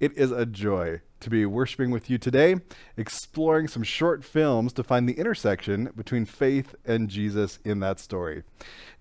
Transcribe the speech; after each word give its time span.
It 0.00 0.16
is 0.16 0.30
a 0.30 0.46
joy 0.46 1.00
to 1.18 1.28
be 1.28 1.44
worshiping 1.44 1.90
with 1.90 2.08
you 2.08 2.18
today, 2.18 2.56
exploring 2.96 3.66
some 3.66 3.82
short 3.82 4.24
films 4.24 4.72
to 4.74 4.84
find 4.84 5.08
the 5.08 5.18
intersection 5.18 5.90
between 5.96 6.24
faith 6.24 6.76
and 6.84 7.08
Jesus 7.08 7.58
in 7.64 7.80
that 7.80 7.98
story. 7.98 8.44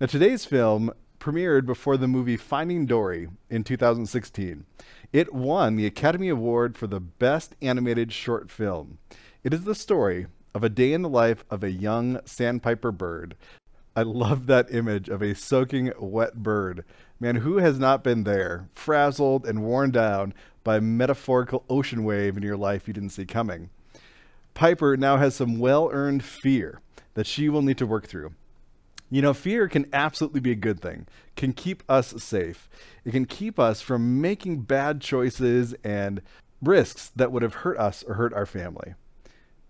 Now, 0.02 0.08
today's 0.08 0.46
film 0.46 0.92
premiered 1.20 1.68
before 1.68 1.98
the 1.98 2.08
movie 2.08 2.36
Finding 2.36 2.88
Dory 2.88 3.28
in 3.48 3.64
2016. 3.64 4.66
It 5.14 5.34
won 5.34 5.76
the 5.76 5.86
Academy 5.86 6.30
Award 6.30 6.76
for 6.76 6.88
the 6.88 7.00
Best 7.00 7.56
Animated 7.62 8.12
Short 8.12 8.50
Film. 8.50 8.98
It 9.44 9.54
is 9.54 9.66
the 9.66 9.76
story 9.76 10.26
of 10.56 10.64
a 10.64 10.70
day 10.70 10.94
in 10.94 11.04
the 11.04 11.10
life 11.10 11.46
of 11.52 11.64
a 11.64 11.70
young 11.70 12.20
sandpiper 12.26 12.92
bird. 12.92 13.36
I 13.98 14.04
love 14.04 14.46
that 14.46 14.72
image 14.72 15.10
of 15.10 15.24
a 15.24 15.34
soaking 15.34 15.92
wet 15.98 16.36
bird. 16.36 16.86
Man, 17.20 17.38
who 17.38 17.58
has 17.58 17.80
not 17.80 18.04
been 18.04 18.26
there, 18.26 18.70
frazzled 18.76 19.44
and 19.44 19.64
worn 19.64 19.90
down 19.90 20.36
by 20.64 20.78
a 20.78 20.82
metaphorical 20.82 21.66
ocean 21.68 22.04
wave 22.04 22.38
in 22.38 22.44
your 22.44 22.58
life 22.58 22.88
you 22.88 22.94
didn't 22.94 23.10
see 23.10 23.26
coming. 23.26 23.72
Piper 24.54 24.98
now 24.98 25.18
has 25.18 25.34
some 25.34 25.58
well 25.58 25.90
earned 25.92 26.24
fear 26.24 26.80
that 27.16 27.26
she 27.26 27.50
will 27.50 27.64
need 27.64 27.80
to 27.80 27.88
work 27.88 28.06
through. 28.06 28.36
You 29.10 29.24
know, 29.24 29.34
fear 29.34 29.68
can 29.68 29.90
absolutely 29.92 30.42
be 30.42 30.52
a 30.52 30.56
good 30.56 30.80
thing, 30.80 31.08
can 31.36 31.52
keep 31.52 31.82
us 31.90 32.14
safe. 32.24 32.70
It 33.04 33.14
can 33.14 33.26
keep 33.26 33.58
us 33.58 33.82
from 33.82 34.22
making 34.22 34.62
bad 34.62 35.02
choices 35.02 35.74
and 35.84 36.22
risks 36.62 37.12
that 37.16 37.32
would 37.32 37.42
have 37.42 37.56
hurt 37.56 37.80
us 37.80 38.04
or 38.04 38.14
hurt 38.14 38.36
our 38.36 38.46
family. 38.46 38.94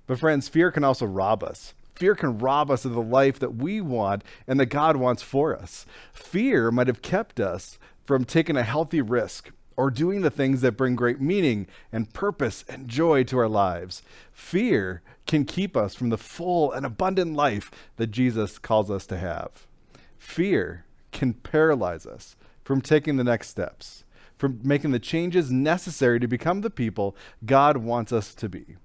But, 0.05 0.19
friends, 0.19 0.49
fear 0.49 0.69
can 0.69 0.83
also 0.83 1.05
rob 1.05 1.45
us. 1.45 1.73
Fear 1.97 2.13
can 2.13 2.37
rob 2.37 2.69
us 2.69 2.85
of 2.85 2.93
the 2.93 3.01
life 3.01 3.39
that 3.39 3.55
we 3.55 3.81
want 3.81 4.23
and 4.47 4.59
that 4.59 4.67
God 4.67 4.97
wants 4.97 5.23
for 5.23 5.55
us. 5.55 5.87
Fear 6.13 6.69
might 6.69 6.85
have 6.85 7.01
kept 7.01 7.39
us 7.39 7.79
from 8.05 8.23
taking 8.23 8.55
a 8.55 8.61
healthy 8.61 9.01
risk 9.01 9.49
or 9.75 9.89
doing 9.89 10.21
the 10.21 10.29
things 10.29 10.61
that 10.61 10.77
bring 10.77 10.95
great 10.95 11.19
meaning 11.19 11.65
and 11.91 12.13
purpose 12.13 12.63
and 12.69 12.87
joy 12.87 13.23
to 13.23 13.39
our 13.39 13.47
lives. 13.47 14.03
Fear 14.31 15.01
can 15.25 15.43
keep 15.43 15.75
us 15.75 15.95
from 15.95 16.09
the 16.09 16.19
full 16.19 16.71
and 16.71 16.85
abundant 16.85 17.33
life 17.35 17.71
that 17.95 18.11
Jesus 18.11 18.59
calls 18.59 18.91
us 18.91 19.07
to 19.07 19.17
have. 19.17 19.65
Fear 20.19 20.85
can 21.11 21.33
paralyze 21.33 22.05
us 22.05 22.35
from 22.63 22.79
taking 22.79 23.17
the 23.17 23.23
next 23.23 23.49
steps, 23.49 24.03
from 24.37 24.59
making 24.63 24.91
the 24.91 24.99
changes 24.99 25.49
necessary 25.49 26.19
to 26.19 26.27
become 26.27 26.61
the 26.61 26.69
people 26.69 27.15
God 27.43 27.77
wants 27.77 28.13
us 28.13 28.35
to 28.35 28.47
be. 28.47 28.75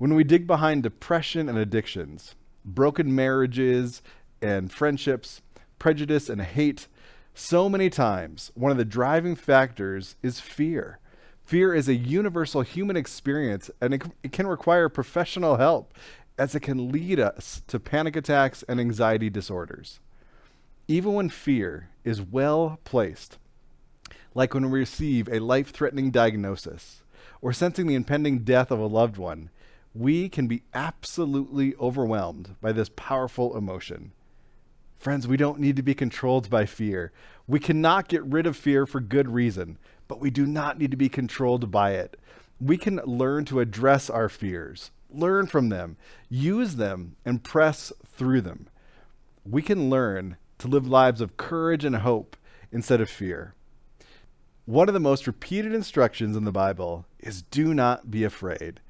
When 0.00 0.14
we 0.14 0.24
dig 0.24 0.46
behind 0.46 0.82
depression 0.82 1.46
and 1.46 1.58
addictions, 1.58 2.34
broken 2.64 3.14
marriages 3.14 4.00
and 4.40 4.72
friendships, 4.72 5.42
prejudice 5.78 6.30
and 6.30 6.40
hate, 6.40 6.86
so 7.34 7.68
many 7.68 7.90
times, 7.90 8.50
one 8.54 8.72
of 8.72 8.78
the 8.78 8.86
driving 8.86 9.36
factors 9.36 10.16
is 10.22 10.40
fear. 10.40 11.00
Fear 11.44 11.74
is 11.74 11.86
a 11.86 11.94
universal 11.94 12.62
human 12.62 12.96
experience 12.96 13.70
and 13.78 13.92
it, 13.92 14.02
it, 14.22 14.32
can 14.32 14.46
require 14.46 14.88
professional 14.88 15.58
help 15.58 15.92
as 16.38 16.54
it 16.54 16.60
can 16.60 16.90
lead 16.90 17.20
us 17.20 17.60
to 17.66 17.78
panic 17.78 18.16
attacks 18.16 18.64
and 18.66 18.80
anxiety 18.80 19.28
disorders. 19.28 20.00
Even 20.88 21.12
when 21.12 21.28
fear 21.28 21.90
is 22.04 22.22
well 22.22 22.80
placed, 22.84 23.36
like 24.34 24.54
when 24.54 24.70
we 24.70 24.78
receive 24.78 25.28
a 25.28 25.40
life 25.40 25.72
threatening 25.72 26.10
diagnosis 26.10 27.02
or 27.42 27.52
sensing 27.52 27.86
the 27.86 27.94
impending 27.94 28.38
death 28.38 28.70
of 28.70 28.78
a 28.78 28.86
loved 28.86 29.18
one, 29.18 29.50
we 29.94 30.28
can 30.28 30.46
be 30.46 30.62
absolutely 30.72 31.74
overwhelmed 31.76 32.56
by 32.60 32.72
this 32.72 32.90
powerful 32.94 33.56
emotion. 33.56 34.12
Friends, 34.98 35.26
we 35.26 35.36
don't 35.36 35.58
need 35.58 35.76
to 35.76 35.82
be 35.82 35.94
controlled 35.94 36.50
by 36.50 36.66
fear. 36.66 37.10
We 37.48 37.58
cannot 37.58 38.08
get 38.08 38.22
rid 38.24 38.46
of 38.46 38.56
fear 38.56 38.86
for 38.86 39.00
good 39.00 39.30
reason, 39.30 39.78
but 40.08 40.20
we 40.20 40.30
do 40.30 40.46
not 40.46 40.78
need 40.78 40.90
to 40.90 40.96
be 40.96 41.08
controlled 41.08 41.70
by 41.70 41.92
it. 41.92 42.18
We 42.60 42.76
can 42.76 43.00
learn 43.06 43.46
to 43.46 43.60
address 43.60 44.10
our 44.10 44.28
fears, 44.28 44.90
learn 45.10 45.46
from 45.46 45.70
them, 45.70 45.96
use 46.28 46.76
them, 46.76 47.16
and 47.24 47.42
press 47.42 47.92
through 48.06 48.42
them. 48.42 48.68
We 49.44 49.62
can 49.62 49.88
learn 49.88 50.36
to 50.58 50.68
live 50.68 50.86
lives 50.86 51.22
of 51.22 51.38
courage 51.38 51.84
and 51.84 51.96
hope 51.96 52.36
instead 52.70 53.00
of 53.00 53.08
fear. 53.08 53.54
One 54.66 54.88
of 54.88 54.94
the 54.94 55.00
most 55.00 55.26
repeated 55.26 55.74
instructions 55.74 56.36
in 56.36 56.44
the 56.44 56.52
Bible 56.52 57.06
is 57.18 57.42
do 57.42 57.72
not 57.72 58.10
be 58.10 58.22
afraid. 58.22 58.80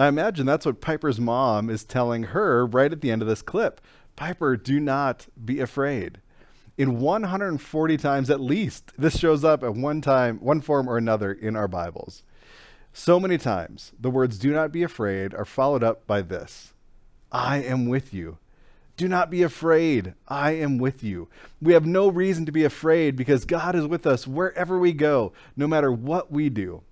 I 0.00 0.08
imagine 0.08 0.46
that's 0.46 0.64
what 0.64 0.80
Piper's 0.80 1.20
mom 1.20 1.68
is 1.68 1.84
telling 1.84 2.22
her 2.24 2.64
right 2.64 2.90
at 2.90 3.02
the 3.02 3.10
end 3.10 3.20
of 3.20 3.28
this 3.28 3.42
clip. 3.42 3.80
Piper, 4.16 4.56
do 4.56 4.80
not 4.80 5.26
be 5.44 5.60
afraid. 5.60 6.20
In 6.78 7.00
140 7.00 7.96
times 7.98 8.30
at 8.30 8.40
least, 8.40 8.92
this 8.96 9.18
shows 9.18 9.44
up 9.44 9.62
at 9.62 9.74
one 9.74 10.00
time, 10.00 10.38
one 10.38 10.62
form 10.62 10.88
or 10.88 10.96
another 10.96 11.32
in 11.32 11.54
our 11.54 11.68
Bibles. 11.68 12.22
So 12.92 13.20
many 13.20 13.36
times, 13.36 13.92
the 14.00 14.10
words 14.10 14.38
do 14.38 14.52
not 14.52 14.72
be 14.72 14.82
afraid 14.82 15.34
are 15.34 15.44
followed 15.44 15.84
up 15.84 16.06
by 16.06 16.22
this 16.22 16.72
I 17.30 17.58
am 17.58 17.86
with 17.86 18.14
you. 18.14 18.38
Do 18.96 19.06
not 19.08 19.30
be 19.30 19.42
afraid. 19.42 20.14
I 20.28 20.52
am 20.52 20.78
with 20.78 21.02
you. 21.02 21.28
We 21.60 21.72
have 21.74 21.86
no 21.86 22.08
reason 22.08 22.46
to 22.46 22.52
be 22.52 22.64
afraid 22.64 23.16
because 23.16 23.44
God 23.44 23.74
is 23.74 23.86
with 23.86 24.06
us 24.06 24.26
wherever 24.26 24.78
we 24.78 24.92
go, 24.92 25.32
no 25.56 25.66
matter 25.66 25.92
what 25.92 26.32
we 26.32 26.48
do. 26.48 26.82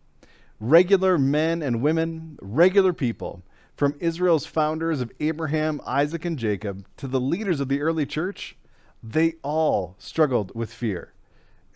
Regular 0.60 1.18
men 1.18 1.62
and 1.62 1.82
women, 1.82 2.38
regular 2.40 2.92
people, 2.92 3.42
from 3.76 3.94
Israel's 4.00 4.44
founders 4.44 5.00
of 5.00 5.12
Abraham, 5.20 5.80
Isaac, 5.86 6.24
and 6.24 6.36
Jacob 6.36 6.84
to 6.96 7.06
the 7.06 7.20
leaders 7.20 7.60
of 7.60 7.68
the 7.68 7.80
early 7.80 8.04
church, 8.04 8.56
they 9.02 9.34
all 9.42 9.94
struggled 9.98 10.52
with 10.54 10.72
fear. 10.72 11.12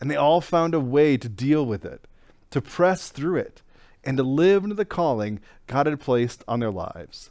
And 0.01 0.11
they 0.11 0.17
all 0.17 0.41
found 0.41 0.75
a 0.75 0.81
way 0.81 1.17
to 1.17 1.29
deal 1.29 1.65
with 1.65 1.85
it, 1.85 2.09
to 2.51 2.61
press 2.61 3.11
through 3.11 3.37
it, 3.37 3.63
and 4.03 4.17
to 4.17 4.25
live 4.25 4.65
into 4.65 4.75
the 4.75 4.85
calling 4.85 5.41
God 5.69 5.87
had 5.87 6.01
placed 6.01 6.43
on 6.49 6.59
their 6.59 6.73
lives. 6.73 7.31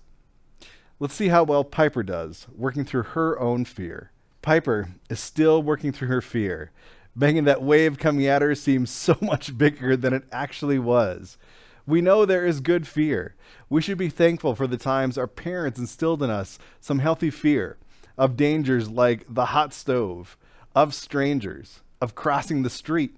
Let's 1.00 1.16
see 1.16 1.28
how 1.28 1.44
well 1.44 1.66
Piper 1.66 2.01
does, 2.01 2.47
working 2.56 2.85
through 2.85 3.03
her 3.03 3.38
own 3.41 3.66
fear. 3.66 4.12
Piper 4.41 4.91
is 5.09 5.19
still 5.19 5.62
working 5.62 5.91
through 5.91 6.07
her 6.07 6.22
fear, 6.22 6.72
making 7.16 7.44
that 7.45 7.61
wave 7.61 7.97
coming 7.97 8.25
at 8.25 8.41
her 8.41 8.55
seem 8.55 8.85
so 8.85 9.17
much 9.22 9.57
bigger 9.57 9.95
than 9.95 10.13
it 10.13 10.23
actually 10.31 10.79
was. 10.79 11.38
We 11.85 12.01
know 12.01 12.25
there 12.25 12.45
is 12.45 12.59
good 12.59 12.88
fear. 12.88 13.35
We 13.69 13.81
should 13.81 13.97
be 13.97 14.09
thankful 14.09 14.55
for 14.55 14.67
the 14.67 14.77
times 14.77 15.17
our 15.17 15.27
parents 15.27 15.79
instilled 15.79 16.21
in 16.21 16.29
us 16.29 16.59
some 16.79 17.00
healthy 17.00 17.29
fear 17.29 17.77
of 18.17 18.38
dangers 18.38 18.89
like 18.89 19.25
the 19.27 19.47
hot 19.47 19.73
stove, 19.73 20.38
of 20.75 20.94
strangers, 20.94 21.81
of 22.00 22.16
crossing 22.16 22.61
the 22.61 22.69
street, 22.69 23.16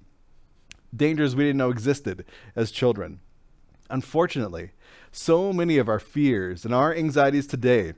dangers 0.96 1.36
we 1.36 1.44
didn't 1.44 1.58
know 1.58 1.70
existed 1.70 2.26
as 2.56 2.72
children. 2.72 3.20
Unfortunately, 3.90 4.72
so 5.12 5.52
many 5.52 5.78
of 5.78 5.90
our 5.90 6.00
fears 6.00 6.66
and 6.66 6.74
our 6.74 6.94
anxieties 6.94 7.48
today, 7.48 7.94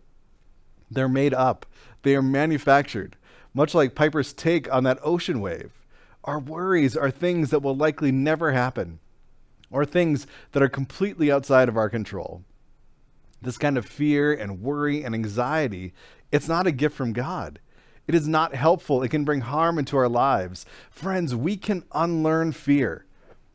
they're 0.89 1.07
made 1.07 1.33
up. 1.33 1.65
They 2.03 2.15
are 2.15 2.21
manufactured, 2.21 3.15
much 3.53 3.73
like 3.73 3.95
Piper's 3.95 4.33
take 4.33 4.71
on 4.73 4.83
that 4.83 4.99
ocean 5.03 5.41
wave. 5.41 5.71
Our 6.25 6.39
worries 6.39 6.97
are 6.97 7.11
things 7.11 7.51
that 7.51 7.61
will 7.61 7.75
likely 7.75 8.11
never 8.11 8.51
happen 8.51 8.99
or 9.71 9.85
things 9.85 10.25
that 10.51 10.63
are 10.63 10.69
completely 10.69 11.31
outside 11.31 11.69
of 11.69 11.77
our 11.77 11.89
control. 11.89 12.43
This 13.41 13.57
kind 13.57 13.77
of 13.77 13.85
fear 13.85 14.33
and 14.33 14.61
worry 14.61 15.03
and 15.03 15.13
anxiety, 15.13 15.93
it's 16.31 16.47
not 16.47 16.65
a 16.65 16.71
gift 16.71 16.95
from 16.95 17.13
God. 17.13 17.59
It 18.07 18.15
is 18.15 18.27
not 18.27 18.55
helpful. 18.55 19.03
It 19.03 19.09
can 19.09 19.23
bring 19.23 19.41
harm 19.41 19.77
into 19.77 19.97
our 19.97 20.09
lives. 20.09 20.65
Friends, 20.89 21.35
we 21.35 21.57
can 21.57 21.83
unlearn 21.91 22.51
fear. 22.51 23.05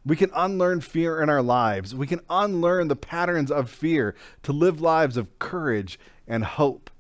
We 0.05 0.17
can 0.17 0.31
unlearn 0.35 0.81
fear 0.81 1.21
in 1.21 1.29
our 1.29 1.43
lives. 1.43 1.95
We 1.95 2.07
can 2.07 2.21
unlearn 2.31 2.89
the 2.89 2.97
patterns 2.97 3.51
of 3.51 3.69
fear 3.69 4.15
to 4.45 4.53
live 4.53 4.81
lives 4.81 5.17
of 5.17 5.39
courage 5.39 5.99
and 6.27 6.45
hope. 6.45 6.91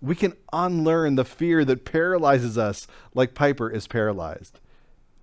We 0.00 0.14
can 0.14 0.34
unlearn 0.52 1.16
the 1.16 1.24
fear 1.24 1.64
that 1.64 1.84
paralyzes 1.84 2.56
us 2.56 2.86
like 3.14 3.34
Piper 3.34 3.70
is 3.70 3.86
paralyzed. 3.86 4.60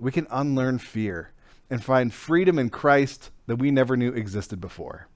We 0.04 0.12
can 0.12 0.28
unlearn 0.30 0.80
fear 0.80 1.32
and 1.70 1.82
find 1.82 2.14
freedom 2.14 2.60
in 2.60 2.70
Christ 2.70 3.32
that 3.48 3.56
we 3.56 3.72
never 3.72 3.96
knew 3.96 4.12
existed 4.12 4.60
before. 4.60 5.08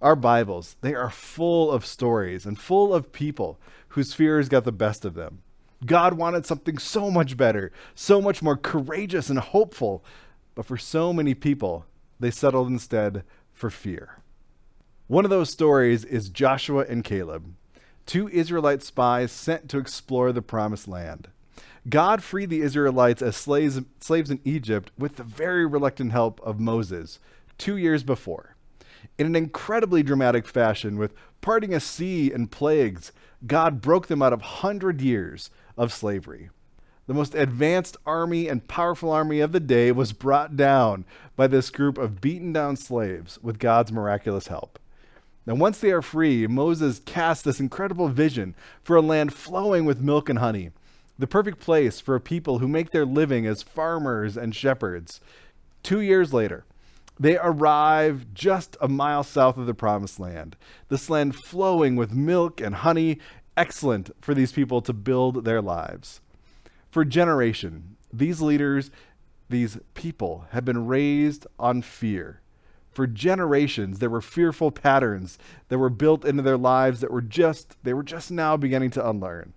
Our 0.00 0.16
Bibles, 0.16 0.76
they 0.80 0.94
are 0.94 1.10
full 1.10 1.70
of 1.70 1.84
stories 1.84 2.46
and 2.46 2.58
full 2.58 2.94
of 2.94 3.12
people 3.12 3.60
whose 3.88 4.14
fears 4.14 4.48
got 4.48 4.64
the 4.64 4.72
best 4.72 5.04
of 5.04 5.12
them. 5.12 5.42
God 5.84 6.14
wanted 6.14 6.46
something 6.46 6.78
so 6.78 7.10
much 7.10 7.36
better, 7.36 7.70
so 7.94 8.22
much 8.22 8.40
more 8.40 8.56
courageous 8.56 9.28
and 9.28 9.38
hopeful, 9.38 10.02
but 10.54 10.64
for 10.64 10.78
so 10.78 11.12
many 11.12 11.34
people, 11.34 11.84
they 12.18 12.30
settled 12.30 12.68
instead 12.68 13.24
for 13.52 13.68
fear. 13.68 14.20
One 15.06 15.26
of 15.26 15.30
those 15.30 15.50
stories 15.50 16.06
is 16.06 16.30
Joshua 16.30 16.86
and 16.88 17.04
Caleb, 17.04 17.52
two 18.06 18.26
Israelite 18.30 18.82
spies 18.82 19.30
sent 19.30 19.68
to 19.68 19.78
explore 19.78 20.32
the 20.32 20.40
promised 20.40 20.88
land. 20.88 21.28
God 21.88 22.22
freed 22.22 22.50
the 22.50 22.60
Israelites 22.60 23.22
as 23.22 23.36
slaves, 23.36 23.80
slaves 24.00 24.30
in 24.30 24.40
Egypt 24.44 24.90
with 24.98 25.16
the 25.16 25.24
very 25.24 25.64
reluctant 25.64 26.12
help 26.12 26.40
of 26.42 26.60
Moses 26.60 27.18
two 27.56 27.76
years 27.76 28.02
before. 28.02 28.54
In 29.18 29.26
an 29.26 29.34
incredibly 29.34 30.02
dramatic 30.02 30.46
fashion, 30.46 30.98
with 30.98 31.14
parting 31.40 31.72
a 31.72 31.80
sea 31.80 32.30
and 32.32 32.50
plagues, 32.50 33.12
God 33.46 33.80
broke 33.80 34.08
them 34.08 34.20
out 34.20 34.34
of 34.34 34.42
hundred 34.42 35.00
years 35.00 35.50
of 35.78 35.92
slavery. 35.92 36.50
the 37.10 37.14
most 37.14 37.34
advanced 37.34 37.96
army 38.06 38.46
and 38.46 38.68
powerful 38.68 39.10
army 39.10 39.40
of 39.40 39.50
the 39.50 39.58
day, 39.58 39.90
was 39.90 40.12
brought 40.12 40.56
down 40.56 41.04
by 41.34 41.48
this 41.48 41.68
group 41.68 41.98
of 41.98 42.20
beaten 42.20 42.52
down 42.52 42.76
slaves 42.76 43.36
with 43.42 43.58
God's 43.58 43.90
miraculous 43.90 44.46
help. 44.46 44.78
Now, 45.44 45.56
once 45.56 45.78
they 45.78 45.90
are 45.90 46.02
free, 46.02 46.46
Moses 46.46 47.00
casts 47.00 47.42
this 47.42 47.58
incredible 47.58 48.06
vision 48.06 48.54
for 48.84 48.94
a 48.94 49.00
land 49.00 49.34
flowing 49.34 49.84
with 49.84 50.00
milk 50.00 50.28
and 50.28 50.38
honey, 50.38 50.70
the 51.20 51.26
perfect 51.26 51.60
place 51.60 52.00
for 52.00 52.18
people 52.18 52.60
who 52.60 52.66
make 52.66 52.90
their 52.90 53.04
living 53.04 53.46
as 53.46 53.62
farmers 53.62 54.38
and 54.38 54.54
shepherds. 54.54 55.20
Two 55.82 56.00
years 56.00 56.32
later, 56.32 56.64
they 57.18 57.36
arrive 57.36 58.32
just 58.32 58.74
a 58.80 58.88
mile 58.88 59.22
south 59.22 59.58
of 59.58 59.66
the 59.66 59.74
promised 59.74 60.18
land, 60.18 60.56
this 60.88 61.10
land 61.10 61.36
flowing 61.36 61.94
with 61.94 62.14
milk 62.14 62.62
and 62.62 62.76
honey, 62.76 63.18
excellent 63.54 64.10
for 64.22 64.32
these 64.32 64.52
people 64.52 64.80
to 64.80 64.94
build 64.94 65.44
their 65.44 65.60
lives. 65.60 66.22
For 66.90 67.04
generation, 67.04 67.96
these 68.10 68.40
leaders, 68.40 68.90
these 69.50 69.76
people, 69.92 70.46
have 70.52 70.64
been 70.64 70.86
raised 70.86 71.46
on 71.58 71.82
fear. 71.82 72.40
For 72.90 73.06
generations, 73.06 73.98
there 73.98 74.08
were 74.08 74.22
fearful 74.22 74.70
patterns 74.70 75.38
that 75.68 75.78
were 75.78 75.90
built 75.90 76.24
into 76.24 76.42
their 76.42 76.56
lives 76.56 77.00
that 77.02 77.12
were 77.12 77.20
just, 77.20 77.76
they 77.82 77.92
were 77.92 78.02
just 78.02 78.30
now 78.30 78.56
beginning 78.56 78.90
to 78.92 79.06
unlearn. 79.06 79.52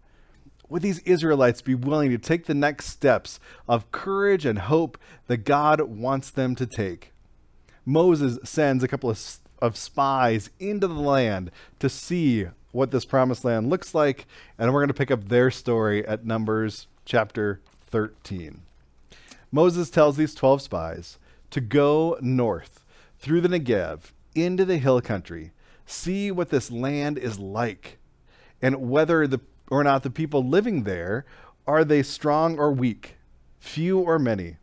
Would 0.74 0.82
these 0.82 1.04
Israelites 1.06 1.62
be 1.62 1.76
willing 1.76 2.10
to 2.10 2.18
take 2.18 2.48
the 2.48 2.56
next 2.56 2.88
steps 2.88 3.40
of 3.70 3.92
courage 3.92 4.44
and 4.44 4.58
hope 4.58 4.98
that 5.28 5.46
God 5.46 5.80
wants 5.82 6.32
them 6.32 6.56
to 6.56 6.66
take? 6.66 7.14
Moses 7.86 8.40
sends 8.44 8.84
a 8.84 8.88
couple 8.88 9.12
of, 9.12 9.38
of 9.60 9.78
spies 9.78 10.50
into 10.60 10.88
the 10.88 10.96
land 10.96 11.52
to 11.78 11.90
see 11.90 12.48
what 12.72 12.90
this 12.90 13.06
promised 13.06 13.46
land 13.46 13.70
looks 13.70 13.94
like, 13.94 14.26
and 14.58 14.74
we're 14.74 14.80
going 14.80 14.88
to 14.88 14.96
pick 14.96 15.12
up 15.12 15.26
their 15.26 15.52
story 15.52 16.04
at 16.08 16.26
Numbers 16.26 16.88
chapter 17.06 17.62
13. 17.92 18.64
Moses 19.52 19.92
tells 19.92 20.18
these 20.18 20.34
12 20.34 20.64
spies 20.64 21.20
to 21.52 21.62
go 21.62 22.18
north 22.20 22.84
through 23.20 23.42
the 23.42 23.48
Negev 23.48 24.12
into 24.34 24.66
the 24.66 24.80
hill 24.80 25.02
country, 25.02 25.52
see 25.86 26.32
what 26.32 26.50
this 26.50 26.72
land 26.72 27.20
is 27.20 27.38
like, 27.38 28.00
and 28.60 28.90
whether 28.90 29.28
the 29.28 29.42
or 29.70 29.84
not 29.84 30.04
the 30.04 30.10
people 30.10 30.48
living 30.48 30.84
there 30.84 31.26
are 31.66 31.84
they 31.84 32.04
strong 32.04 32.58
or 32.58 32.72
weak, 32.72 33.18
few 33.60 34.00
or 34.00 34.20
many. 34.20 34.58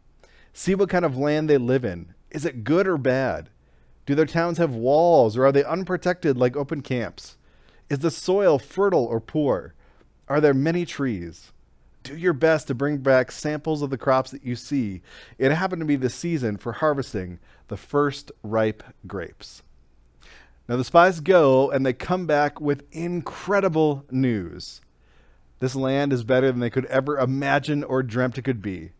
See 0.52 0.75
what 0.75 0.91
kind 0.91 1.05
of 1.05 1.17
land 1.17 1.49
they 1.49 1.58
live 1.58 1.85
in, 1.85 2.14
is 2.31 2.44
it 2.44 2.64
good 2.64 2.87
or 2.87 2.99
bad? 2.99 3.49
Do 4.06 4.14
their 4.14 4.26
towns 4.26 4.58
have 4.58 4.75
walls 4.75 5.37
or 5.37 5.47
are 5.47 5.52
they 5.52 5.64
unprotected 5.64 6.37
like 6.37 6.56
open 6.56 6.82
camps? 6.82 7.37
Is 7.88 8.00
the 8.00 8.11
soil 8.11 8.58
fertile 8.58 9.05
or 9.05 9.20
poor? 9.20 9.75
Are 10.29 10.41
there 10.41 10.55
many 10.55 10.85
trees? 10.85 11.52
Do 12.02 12.17
your 12.17 12.32
best 12.32 12.69
to 12.69 12.75
bring 12.75 12.99
back 12.99 13.31
samples 13.31 13.82
of 13.82 13.91
the 13.91 13.99
crops 13.99 14.31
that 14.31 14.44
you 14.44 14.56
see. 14.56 15.02
It 15.38 15.52
happened 15.52 15.81
to 15.81 15.87
be 15.87 15.97
the 15.97 16.08
season 16.08 16.56
for 16.56 16.73
harvesting 16.73 17.38
the 17.69 17.76
first 17.76 18.32
ripe 18.43 18.82
grapes. 19.06 19.62
Now 20.69 20.76
the 20.76 20.85
spies 20.85 21.20
go 21.20 21.70
and 21.70 21.85
they 21.85 21.93
come 21.93 22.26
back 22.26 22.61
with 22.61 22.85
incredible 22.93 24.05
news. 24.11 24.81
This 25.61 25.75
land 25.75 26.12
is 26.12 26.25
better 26.25 26.51
than 26.51 26.61
they 26.61 26.71
could 26.71 26.87
ever 26.87 27.19
imagine 27.19 27.85
or 27.85 28.03
dreamt 28.03 28.39
it 28.39 28.43
could 28.43 28.61
be. 28.61 28.91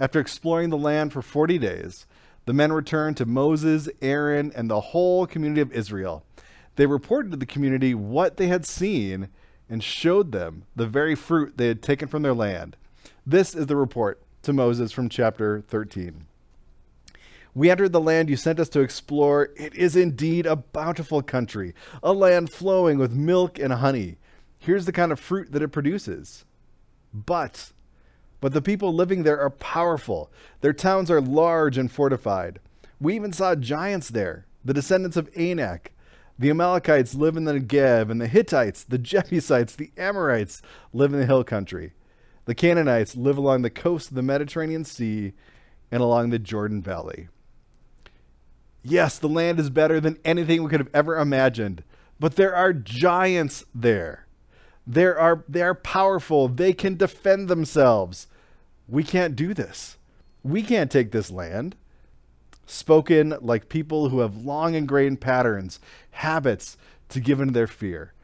After 0.00 0.20
exploring 0.20 0.70
the 0.70 0.78
land 0.78 1.12
for 1.12 1.22
40 1.22 1.58
days, 1.58 2.06
the 2.46 2.52
men 2.52 2.72
returned 2.72 3.16
to 3.18 3.26
Moses, 3.26 3.88
Aaron, 4.00 4.52
and 4.54 4.70
the 4.70 4.80
whole 4.80 5.26
community 5.26 5.60
of 5.60 5.72
Israel. 5.72 6.24
They 6.76 6.86
reported 6.86 7.32
to 7.32 7.36
the 7.36 7.44
community 7.44 7.94
what 7.94 8.36
they 8.36 8.46
had 8.46 8.64
seen 8.64 9.28
and 9.68 9.82
showed 9.82 10.32
them 10.32 10.62
the 10.74 10.86
very 10.86 11.14
fruit 11.14 11.58
they 11.58 11.68
had 11.68 11.82
taken 11.82 12.08
from 12.08 12.22
their 12.22 12.32
land. 12.32 12.76
This 13.26 13.54
is 13.54 13.66
the 13.66 13.76
report 13.76 14.22
to 14.42 14.52
Moses 14.52 14.92
from 14.92 15.08
chapter 15.08 15.62
13. 15.68 16.26
We 17.54 17.70
entered 17.70 17.92
the 17.92 18.00
land 18.00 18.30
you 18.30 18.36
sent 18.36 18.60
us 18.60 18.68
to 18.70 18.80
explore. 18.80 19.50
It 19.56 19.74
is 19.74 19.96
indeed 19.96 20.46
a 20.46 20.56
bountiful 20.56 21.22
country, 21.22 21.74
a 22.02 22.12
land 22.12 22.50
flowing 22.50 22.98
with 22.98 23.12
milk 23.12 23.58
and 23.58 23.72
honey. 23.72 24.16
Here's 24.58 24.86
the 24.86 24.92
kind 24.92 25.12
of 25.12 25.20
fruit 25.20 25.52
that 25.52 25.62
it 25.62 25.68
produces. 25.68 26.44
But 27.12 27.72
but 28.40 28.52
the 28.52 28.62
people 28.62 28.94
living 28.94 29.22
there 29.24 29.40
are 29.40 29.50
powerful. 29.50 30.30
Their 30.60 30.72
towns 30.72 31.10
are 31.10 31.20
large 31.20 31.76
and 31.76 31.90
fortified. 31.90 32.60
We 33.00 33.16
even 33.16 33.32
saw 33.32 33.54
giants 33.54 34.08
there, 34.10 34.46
the 34.64 34.74
descendants 34.74 35.16
of 35.16 35.30
Anak. 35.36 35.92
The 36.38 36.50
Amalekites 36.50 37.16
live 37.16 37.36
in 37.36 37.46
the 37.46 37.54
Negev, 37.54 38.10
and 38.10 38.20
the 38.20 38.28
Hittites, 38.28 38.84
the 38.84 38.98
Jebusites, 38.98 39.74
the 39.74 39.90
Amorites 39.96 40.62
live 40.92 41.12
in 41.12 41.18
the 41.18 41.26
hill 41.26 41.42
country. 41.42 41.94
The 42.44 42.54
Canaanites 42.54 43.16
live 43.16 43.36
along 43.36 43.62
the 43.62 43.70
coast 43.70 44.10
of 44.10 44.14
the 44.14 44.22
Mediterranean 44.22 44.84
Sea 44.84 45.32
and 45.90 46.00
along 46.00 46.30
the 46.30 46.38
Jordan 46.38 46.80
Valley. 46.80 47.28
Yes, 48.84 49.18
the 49.18 49.28
land 49.28 49.58
is 49.58 49.68
better 49.68 50.00
than 50.00 50.18
anything 50.24 50.62
we 50.62 50.70
could 50.70 50.80
have 50.80 50.94
ever 50.94 51.18
imagined, 51.18 51.82
but 52.20 52.36
there 52.36 52.54
are 52.54 52.72
giants 52.72 53.64
there. 53.74 54.27
They 54.90 55.04
are 55.04 55.44
they 55.46 55.60
are 55.60 55.74
powerful. 55.74 56.48
They 56.48 56.72
can 56.72 56.96
defend 56.96 57.48
themselves. 57.48 58.26
We 58.88 59.04
can't 59.04 59.36
do 59.36 59.52
this. 59.52 59.98
We 60.42 60.62
can't 60.62 60.90
take 60.90 61.12
this 61.12 61.30
land. 61.30 61.76
Spoken 62.64 63.36
like 63.42 63.68
people 63.68 64.08
who 64.08 64.20
have 64.20 64.44
long 64.44 64.74
ingrained 64.74 65.20
patterns, 65.20 65.78
habits 66.12 66.78
to 67.10 67.20
give 67.20 67.38
into 67.38 67.52
their 67.52 67.66
fear. 67.66 68.14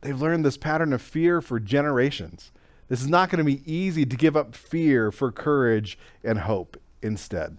They've 0.00 0.20
learned 0.20 0.44
this 0.44 0.56
pattern 0.56 0.92
of 0.92 1.02
fear 1.02 1.40
for 1.40 1.60
generations. 1.60 2.50
This 2.88 3.00
is 3.00 3.08
not 3.08 3.30
going 3.30 3.38
to 3.38 3.44
be 3.44 3.62
easy 3.72 4.04
to 4.04 4.16
give 4.16 4.36
up 4.36 4.56
fear 4.56 5.12
for 5.12 5.30
courage 5.30 5.98
and 6.24 6.40
hope 6.40 6.80
instead. 7.00 7.58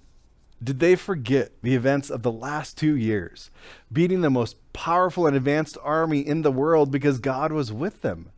Did 0.62 0.80
they 0.80 0.96
forget 0.96 1.52
the 1.62 1.76
events 1.76 2.10
of 2.10 2.24
the 2.24 2.32
last 2.32 2.78
two 2.78 2.96
years, 2.96 3.52
beating 3.92 4.20
the 4.20 4.30
most 4.30 4.58
powerful 4.74 5.28
and 5.28 5.36
advanced 5.36 5.78
army 5.82 6.20
in 6.20 6.42
the 6.42 6.52
world 6.52 6.92
because 6.92 7.20
God 7.20 7.54
was 7.54 7.72
with 7.72 8.02
them? 8.02 8.32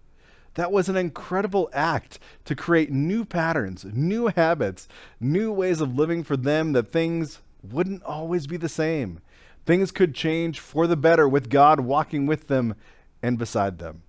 That 0.55 0.71
was 0.71 0.89
an 0.89 0.97
incredible 0.97 1.69
act 1.73 2.19
to 2.45 2.55
create 2.55 2.91
new 2.91 3.23
patterns, 3.23 3.85
new 3.85 4.27
habits, 4.27 4.87
new 5.19 5.51
ways 5.51 5.79
of 5.79 5.95
living 5.95 6.23
for 6.23 6.35
them 6.35 6.73
that 6.73 6.91
things 6.91 7.39
wouldn't 7.63 8.03
always 8.03 8.47
be 8.47 8.57
the 8.57 8.69
same. 8.69 9.21
Things 9.65 9.91
could 9.91 10.13
change 10.13 10.59
for 10.59 10.87
the 10.87 10.97
better 10.97 11.27
with 11.27 11.49
God 11.49 11.81
walking 11.81 12.25
with 12.25 12.47
them 12.47 12.75
and 13.21 13.37
beside 13.37 13.79
them. 13.79 14.03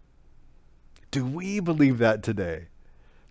Do 1.10 1.24
we 1.24 1.60
believe 1.60 1.98
that 1.98 2.22
today? 2.22 2.68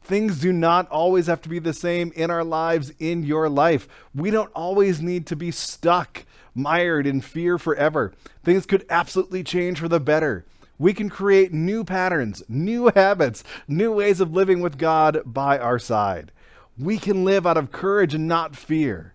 Things 0.04 0.40
do 0.40 0.54
not 0.54 0.90
always 0.90 1.28
have 1.28 1.42
to 1.42 1.50
be 1.50 1.60
the 1.60 1.74
same 1.74 2.12
in 2.16 2.32
our 2.32 2.44
lives, 2.44 2.92
in 3.00 3.24
your 3.24 3.50
life. 3.50 3.88
We 4.16 4.32
don't 4.32 4.52
always 4.54 5.02
need 5.02 5.28
to 5.28 5.36
be 5.36 5.52
stuck, 5.52 6.26
mired 6.56 7.06
in 7.06 7.22
fear 7.22 7.58
forever. 7.58 8.14
Things 8.44 8.66
could 8.66 8.86
absolutely 8.90 9.44
change 9.44 9.80
for 9.80 9.88
the 9.88 10.00
better 10.00 10.46
we 10.82 10.96
can 10.96 11.10
create 11.10 11.54
new 11.54 11.84
patterns, 11.84 12.42
new 12.50 12.88
habits, 12.96 13.44
new 13.68 13.94
ways 13.94 14.20
of 14.20 14.34
living 14.34 14.62
with 14.62 14.80
God 14.80 15.22
by 15.24 15.60
our 15.60 15.78
side. 15.78 16.32
We 16.76 16.98
can 16.98 17.24
live 17.24 17.46
out 17.46 17.56
of 17.56 17.72
courage 17.72 18.16
and 18.16 18.28
not 18.28 18.56
fear. 18.56 19.14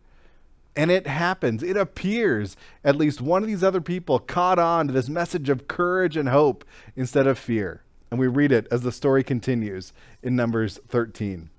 And 0.77 0.93
it 0.93 1.09
happens. 1.09 1.65
It 1.65 1.77
appears 1.77 2.57
at 2.85 2.95
least 2.95 3.21
one 3.21 3.43
of 3.43 3.49
these 3.49 3.65
other 3.65 3.81
people 3.81 4.21
caught 4.21 4.61
on 4.61 4.87
to 4.87 4.93
this 4.93 5.09
message 5.09 5.49
of 5.49 5.67
courage 5.67 6.17
and 6.17 6.29
hope 6.29 6.65
instead 6.95 7.27
of 7.27 7.37
fear. 7.37 7.83
And 8.13 8.21
we 8.21 8.29
read 8.29 8.53
it 8.53 8.69
as 8.71 8.83
the 8.83 8.93
story 8.93 9.25
continues 9.25 9.93
in 10.23 10.37
Numbers 10.37 10.79
13. 10.87 11.51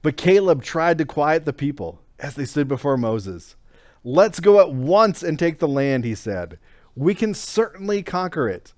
But 0.00 0.16
Caleb 0.16 0.62
tried 0.62 0.98
to 0.98 1.04
quiet 1.04 1.44
the 1.44 1.52
people 1.52 2.02
as 2.20 2.36
they 2.36 2.44
stood 2.44 2.68
before 2.68 2.96
Moses. 2.96 3.56
Let's 4.04 4.38
go 4.38 4.60
at 4.60 4.72
once 4.72 5.24
and 5.24 5.36
take 5.36 5.58
the 5.58 5.66
land, 5.66 6.04
he 6.04 6.14
said. 6.14 6.58
We 7.00 7.14
can 7.14 7.32
certainly 7.32 8.02
conquer 8.02 8.46
it. 8.46 8.74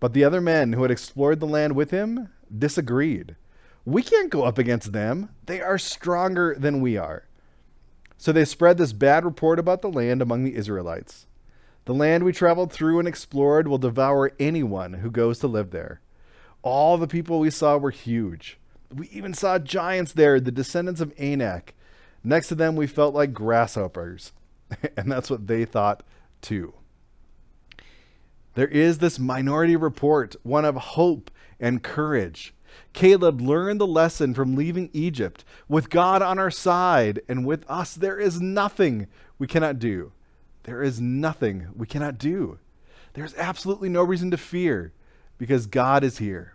But 0.00 0.12
the 0.12 0.24
other 0.24 0.40
men 0.40 0.72
who 0.72 0.82
had 0.82 0.90
explored 0.90 1.38
the 1.38 1.46
land 1.46 1.76
with 1.76 1.92
him 1.92 2.30
disagreed. 2.52 3.36
We 3.84 4.02
can't 4.02 4.28
go 4.28 4.42
up 4.42 4.58
against 4.58 4.92
them. 4.92 5.28
They 5.46 5.60
are 5.60 5.78
stronger 5.78 6.56
than 6.58 6.80
we 6.80 6.96
are. 6.96 7.28
So 8.18 8.32
they 8.32 8.44
spread 8.44 8.76
this 8.76 8.92
bad 8.92 9.24
report 9.24 9.60
about 9.60 9.82
the 9.82 9.88
land 9.88 10.20
among 10.20 10.42
the 10.42 10.56
Israelites. 10.56 11.28
The 11.84 11.94
land 11.94 12.24
we 12.24 12.32
traveled 12.32 12.72
through 12.72 12.98
and 12.98 13.06
explored 13.06 13.68
will 13.68 13.78
devour 13.78 14.32
anyone 14.40 14.94
who 14.94 15.08
goes 15.08 15.38
to 15.38 15.46
live 15.46 15.70
there. 15.70 16.00
All 16.62 16.98
the 16.98 17.06
people 17.06 17.38
we 17.38 17.50
saw 17.50 17.76
were 17.76 17.92
huge. 17.92 18.58
We 18.92 19.06
even 19.10 19.32
saw 19.32 19.60
giants 19.60 20.12
there, 20.12 20.40
the 20.40 20.50
descendants 20.50 21.00
of 21.00 21.14
Anak. 21.18 21.74
Next 22.24 22.48
to 22.48 22.56
them, 22.56 22.74
we 22.74 22.88
felt 22.88 23.14
like 23.14 23.32
grasshoppers. 23.32 24.32
and 24.96 25.10
that's 25.12 25.30
what 25.30 25.46
they 25.46 25.64
thought 25.64 26.02
too. 26.40 26.74
There 28.54 28.68
is 28.68 28.98
this 28.98 29.18
minority 29.18 29.76
report, 29.76 30.36
one 30.42 30.64
of 30.64 30.76
hope 30.76 31.30
and 31.58 31.82
courage. 31.82 32.54
Caleb 32.92 33.40
learned 33.40 33.80
the 33.80 33.86
lesson 33.86 34.34
from 34.34 34.56
leaving 34.56 34.90
Egypt. 34.92 35.44
With 35.68 35.90
God 35.90 36.22
on 36.22 36.38
our 36.38 36.50
side 36.50 37.20
and 37.28 37.46
with 37.46 37.68
us, 37.68 37.94
there 37.94 38.18
is 38.18 38.40
nothing 38.40 39.06
we 39.38 39.46
cannot 39.46 39.78
do. 39.78 40.12
There 40.64 40.82
is 40.82 41.00
nothing 41.00 41.68
we 41.74 41.86
cannot 41.86 42.18
do. 42.18 42.58
There's 43.14 43.34
absolutely 43.36 43.88
no 43.88 44.02
reason 44.02 44.30
to 44.30 44.36
fear 44.36 44.92
because 45.38 45.66
God 45.66 46.04
is 46.04 46.18
here. 46.18 46.54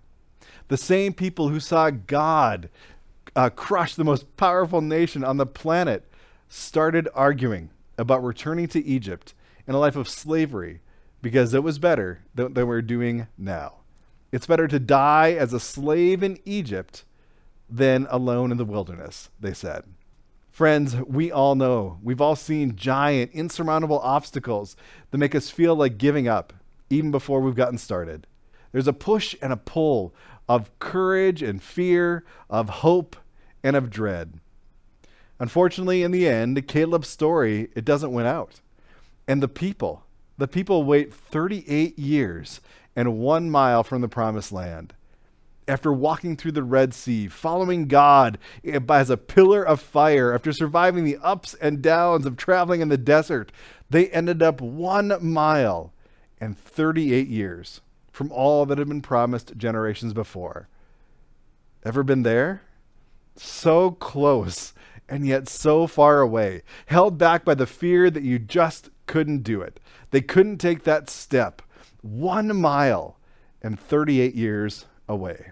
The 0.69 0.77
same 0.77 1.13
people 1.13 1.49
who 1.49 1.59
saw 1.59 1.89
God 1.89 2.69
uh, 3.35 3.49
crush 3.49 3.95
the 3.95 4.03
most 4.03 4.35
powerful 4.37 4.81
nation 4.81 5.23
on 5.23 5.37
the 5.37 5.45
planet 5.45 6.09
started 6.49 7.07
arguing 7.13 7.69
about 7.97 8.23
returning 8.23 8.67
to 8.69 8.85
Egypt 8.85 9.33
in 9.67 9.75
a 9.75 9.79
life 9.79 9.95
of 9.95 10.09
slavery 10.09 10.81
because 11.21 11.53
it 11.53 11.63
was 11.63 11.79
better 11.79 12.21
than, 12.35 12.53
than 12.53 12.67
we're 12.67 12.81
doing 12.81 13.27
now. 13.37 13.75
It's 14.31 14.47
better 14.47 14.67
to 14.67 14.79
die 14.79 15.31
as 15.31 15.53
a 15.53 15.59
slave 15.59 16.21
in 16.21 16.39
Egypt 16.45 17.05
than 17.69 18.07
alone 18.09 18.51
in 18.51 18.57
the 18.57 18.65
wilderness, 18.65 19.29
they 19.39 19.53
said. 19.53 19.83
Friends, 20.51 20.95
we 21.05 21.31
all 21.31 21.55
know, 21.55 21.99
we've 22.01 22.21
all 22.21 22.35
seen 22.35 22.75
giant, 22.75 23.31
insurmountable 23.31 23.99
obstacles 23.99 24.75
that 25.11 25.17
make 25.17 25.35
us 25.35 25.51
feel 25.51 25.75
like 25.75 25.97
giving 25.97 26.27
up 26.27 26.53
even 26.89 27.11
before 27.11 27.41
we've 27.41 27.55
gotten 27.55 27.77
started. 27.77 28.25
There's 28.71 28.87
a 28.87 28.93
push 28.93 29.35
and 29.41 29.53
a 29.53 29.57
pull 29.57 30.15
of 30.49 30.71
courage 30.79 31.43
and 31.43 31.61
fear, 31.61 32.23
of 32.49 32.69
hope 32.69 33.15
and 33.63 33.75
of 33.75 33.89
dread. 33.89 34.39
Unfortunately, 35.39 36.03
in 36.03 36.11
the 36.11 36.27
end, 36.27 36.67
Caleb's 36.67 37.09
story, 37.09 37.69
it 37.75 37.85
doesn't 37.85 38.13
win 38.13 38.25
out. 38.25 38.61
And 39.27 39.43
the 39.43 39.47
people, 39.47 40.05
the 40.37 40.47
people 40.47 40.83
wait 40.83 41.13
38 41.13 41.97
years 41.97 42.61
and 42.95 43.17
one 43.17 43.49
mile 43.49 43.83
from 43.83 44.01
the 44.01 44.07
promised 44.07 44.51
land 44.51 44.93
after 45.67 45.91
walking 45.91 46.35
through 46.35 46.53
the 46.53 46.63
Red 46.63 46.93
Sea, 46.93 47.27
following 47.27 47.87
God 47.87 48.37
eh, 48.63 48.79
as 48.89 49.09
a 49.09 49.17
pillar 49.17 49.63
of 49.63 49.81
fire, 49.81 50.33
after 50.33 50.51
surviving 50.53 51.03
the 51.03 51.17
ups 51.17 51.53
and 51.55 51.81
downs 51.81 52.25
of 52.25 52.37
traveling 52.37 52.81
in 52.81 52.89
the 52.89 52.97
desert, 52.97 53.51
they 53.89 54.07
ended 54.09 54.41
up 54.41 54.61
one 54.61 55.17
mile 55.21 55.91
and 56.39 56.57
38 56.57 57.27
years 57.27 57.81
from 58.11 58.31
all 58.31 58.65
that 58.65 58.77
had 58.77 58.87
been 58.87 59.01
promised 59.01 59.57
generations 59.57 60.13
before. 60.13 60.67
Ever 61.83 62.03
been 62.03 62.23
there? 62.23 62.61
So 63.35 63.91
close 63.91 64.73
and 65.09 65.25
yet 65.25 65.47
so 65.47 65.87
far 65.87 66.19
away, 66.19 66.63
held 66.87 67.17
back 67.17 67.45
by 67.45 67.53
the 67.53 67.65
fear 67.65 68.09
that 68.09 68.23
you 68.23 68.39
just 68.39 68.89
couldn't 69.05 69.43
do 69.43 69.61
it. 69.61 69.79
They 70.11 70.21
couldn't 70.21 70.57
take 70.57 70.83
that 70.83 71.09
step. 71.09 71.61
One 72.01 72.55
mile 72.55 73.17
and 73.61 73.79
38 73.79 74.35
years 74.35 74.85
away. 75.07 75.51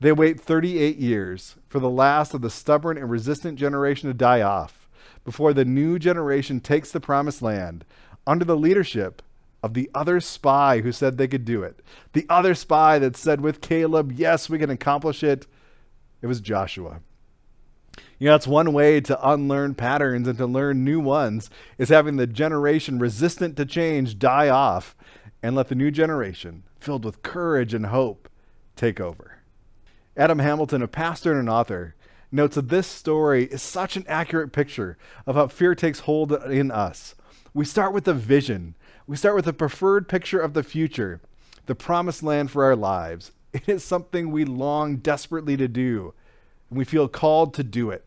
They 0.00 0.12
wait 0.12 0.40
38 0.40 0.96
years 0.96 1.56
for 1.68 1.78
the 1.78 1.90
last 1.90 2.32
of 2.32 2.40
the 2.40 2.50
stubborn 2.50 2.96
and 2.96 3.10
resistant 3.10 3.58
generation 3.58 4.08
to 4.08 4.14
die 4.14 4.40
off 4.40 4.88
before 5.24 5.52
the 5.52 5.64
new 5.64 5.98
generation 5.98 6.60
takes 6.60 6.90
the 6.90 7.00
promised 7.00 7.42
land 7.42 7.84
under 8.26 8.44
the 8.44 8.56
leadership 8.56 9.22
of 9.62 9.74
the 9.74 9.90
other 9.94 10.20
spy 10.20 10.80
who 10.80 10.90
said 10.90 11.18
they 11.18 11.28
could 11.28 11.44
do 11.44 11.62
it. 11.62 11.80
The 12.14 12.24
other 12.30 12.54
spy 12.54 12.98
that 12.98 13.16
said 13.16 13.42
with 13.42 13.60
Caleb, 13.60 14.12
yes, 14.12 14.48
we 14.48 14.58
can 14.58 14.70
accomplish 14.70 15.22
it. 15.22 15.46
It 16.22 16.26
was 16.26 16.40
Joshua. 16.40 17.00
You 18.20 18.26
know, 18.26 18.32
that's 18.32 18.46
one 18.46 18.74
way 18.74 19.00
to 19.00 19.30
unlearn 19.30 19.74
patterns 19.76 20.28
and 20.28 20.36
to 20.36 20.46
learn 20.46 20.84
new 20.84 21.00
ones 21.00 21.48
is 21.78 21.88
having 21.88 22.16
the 22.16 22.26
generation 22.26 22.98
resistant 22.98 23.56
to 23.56 23.64
change 23.64 24.18
die 24.18 24.50
off 24.50 24.94
and 25.42 25.56
let 25.56 25.68
the 25.68 25.74
new 25.74 25.90
generation, 25.90 26.64
filled 26.78 27.06
with 27.06 27.22
courage 27.22 27.72
and 27.72 27.86
hope, 27.86 28.28
take 28.76 29.00
over. 29.00 29.38
Adam 30.18 30.38
Hamilton, 30.38 30.82
a 30.82 30.86
pastor 30.86 31.32
and 31.32 31.40
an 31.40 31.48
author, 31.48 31.94
notes 32.30 32.56
that 32.56 32.68
this 32.68 32.86
story 32.86 33.44
is 33.44 33.62
such 33.62 33.96
an 33.96 34.04
accurate 34.06 34.52
picture 34.52 34.98
of 35.26 35.34
how 35.34 35.46
fear 35.46 35.74
takes 35.74 36.00
hold 36.00 36.30
in 36.44 36.70
us. 36.70 37.14
We 37.54 37.64
start 37.64 37.94
with 37.94 38.06
a 38.06 38.12
vision, 38.12 38.74
we 39.06 39.16
start 39.16 39.34
with 39.34 39.46
a 39.46 39.54
preferred 39.54 40.10
picture 40.10 40.40
of 40.40 40.52
the 40.52 40.62
future, 40.62 41.22
the 41.64 41.74
promised 41.74 42.22
land 42.22 42.50
for 42.50 42.64
our 42.64 42.76
lives. 42.76 43.32
It 43.54 43.66
is 43.66 43.82
something 43.82 44.30
we 44.30 44.44
long 44.44 44.96
desperately 44.98 45.56
to 45.56 45.68
do, 45.68 46.12
and 46.68 46.78
we 46.78 46.84
feel 46.84 47.08
called 47.08 47.54
to 47.54 47.64
do 47.64 47.90
it. 47.90 48.04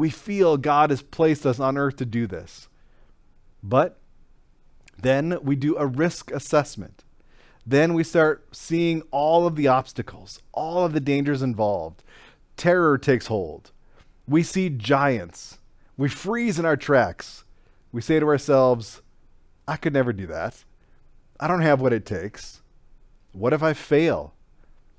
We 0.00 0.08
feel 0.08 0.56
God 0.56 0.88
has 0.88 1.02
placed 1.02 1.44
us 1.44 1.60
on 1.60 1.76
earth 1.76 1.96
to 1.96 2.06
do 2.06 2.26
this. 2.26 2.70
But 3.62 3.98
then 4.96 5.36
we 5.42 5.56
do 5.56 5.76
a 5.76 5.84
risk 5.84 6.30
assessment. 6.30 7.04
Then 7.66 7.92
we 7.92 8.02
start 8.02 8.48
seeing 8.50 9.02
all 9.10 9.46
of 9.46 9.56
the 9.56 9.68
obstacles, 9.68 10.40
all 10.52 10.86
of 10.86 10.94
the 10.94 11.00
dangers 11.00 11.42
involved. 11.42 12.02
Terror 12.56 12.96
takes 12.96 13.26
hold. 13.26 13.72
We 14.26 14.42
see 14.42 14.70
giants. 14.70 15.58
We 15.98 16.08
freeze 16.08 16.58
in 16.58 16.64
our 16.64 16.78
tracks. 16.78 17.44
We 17.92 18.00
say 18.00 18.18
to 18.20 18.26
ourselves, 18.26 19.02
I 19.68 19.76
could 19.76 19.92
never 19.92 20.14
do 20.14 20.26
that. 20.28 20.64
I 21.38 21.46
don't 21.46 21.60
have 21.60 21.82
what 21.82 21.92
it 21.92 22.06
takes. 22.06 22.62
What 23.32 23.52
if 23.52 23.62
I 23.62 23.74
fail? 23.74 24.32